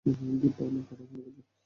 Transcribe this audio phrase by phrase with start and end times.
[0.05, 1.51] দিব্যা, আমার কথা শোনতে পাচ্ছ?